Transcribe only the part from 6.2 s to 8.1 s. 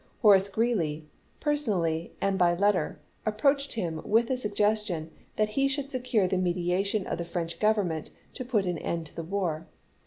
sliould secui'e the mediation of the French Govern